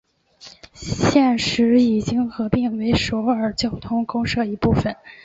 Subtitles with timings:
[0.73, 4.97] 现时已经合并为首尔交通公社一部分。